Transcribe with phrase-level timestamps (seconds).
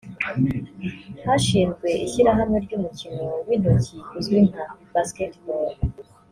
[1.25, 5.67] Hashinzwe ishyirahamwe ry’umukino w’intoki uzwi nka basketball